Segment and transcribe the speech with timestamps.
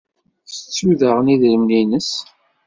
[0.49, 2.11] Tettu daɣen idrimen-nnes.